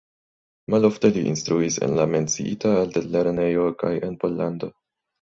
[0.73, 4.77] Malofte li instruis en la menciita altlernejo kaj en Pollando.